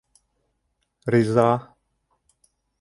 [1.13, 1.57] —Риза-а-а!!!